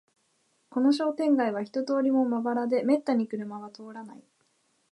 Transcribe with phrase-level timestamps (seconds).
[0.71, 4.23] この商店街は人通りもまばらで、めったに車は通らない